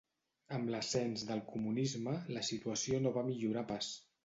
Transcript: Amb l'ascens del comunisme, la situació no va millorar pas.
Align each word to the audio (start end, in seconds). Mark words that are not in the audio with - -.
Amb 0.55 0.71
l'ascens 0.75 1.25
del 1.33 1.43
comunisme, 1.51 2.15
la 2.39 2.45
situació 2.51 3.05
no 3.07 3.15
va 3.21 3.27
millorar 3.31 3.67
pas. 3.75 3.95